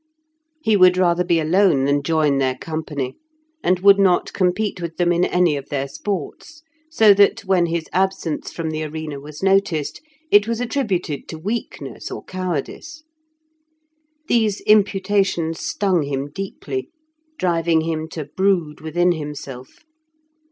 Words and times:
He 0.63 0.75
would 0.75 0.97
rather 0.97 1.23
be 1.23 1.39
alone 1.39 1.85
than 1.85 2.01
join 2.01 2.39
their 2.39 2.55
company, 2.57 3.17
and 3.63 3.81
would 3.81 3.99
not 3.99 4.33
compete 4.33 4.81
with 4.81 4.97
them 4.97 5.11
in 5.11 5.23
any 5.23 5.55
of 5.55 5.69
their 5.69 5.87
sports, 5.87 6.63
so 6.89 7.13
that, 7.13 7.45
when 7.45 7.67
his 7.67 7.85
absence 7.93 8.51
from 8.51 8.71
the 8.71 8.83
arena 8.83 9.19
was 9.19 9.43
noticed, 9.43 10.01
it 10.31 10.47
was 10.47 10.59
attributed 10.59 11.27
to 11.27 11.37
weakness 11.37 12.09
or 12.09 12.23
cowardice. 12.23 13.03
These 14.27 14.61
imputations 14.61 15.59
stung 15.59 16.01
him 16.01 16.31
deeply, 16.31 16.89
driving 17.37 17.81
him 17.81 18.07
to 18.13 18.25
brood 18.25 18.81
within 18.81 19.11
himself. 19.11 19.85